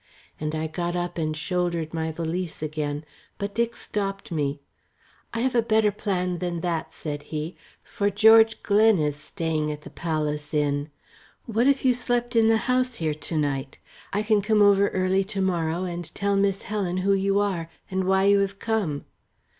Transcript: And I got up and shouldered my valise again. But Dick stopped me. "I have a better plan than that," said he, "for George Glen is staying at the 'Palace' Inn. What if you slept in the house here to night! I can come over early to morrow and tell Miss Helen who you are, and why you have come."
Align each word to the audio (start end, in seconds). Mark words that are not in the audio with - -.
And 0.39 0.55
I 0.55 0.65
got 0.65 0.95
up 0.95 1.19
and 1.19 1.37
shouldered 1.37 1.93
my 1.93 2.11
valise 2.11 2.63
again. 2.63 3.05
But 3.37 3.53
Dick 3.53 3.75
stopped 3.75 4.31
me. 4.31 4.59
"I 5.31 5.41
have 5.41 5.53
a 5.53 5.61
better 5.61 5.91
plan 5.91 6.39
than 6.39 6.61
that," 6.61 6.91
said 6.91 7.21
he, 7.29 7.55
"for 7.83 8.09
George 8.09 8.63
Glen 8.63 8.97
is 8.97 9.15
staying 9.15 9.71
at 9.71 9.81
the 9.81 9.91
'Palace' 9.91 10.55
Inn. 10.55 10.89
What 11.45 11.67
if 11.67 11.85
you 11.85 11.93
slept 11.93 12.35
in 12.35 12.47
the 12.47 12.57
house 12.65 12.95
here 12.95 13.13
to 13.13 13.37
night! 13.37 13.77
I 14.11 14.23
can 14.23 14.41
come 14.41 14.63
over 14.63 14.87
early 14.89 15.23
to 15.25 15.39
morrow 15.39 15.83
and 15.83 16.03
tell 16.15 16.35
Miss 16.35 16.63
Helen 16.63 16.97
who 17.05 17.13
you 17.13 17.37
are, 17.37 17.69
and 17.91 18.05
why 18.05 18.23
you 18.23 18.39
have 18.39 18.57
come." 18.57 19.05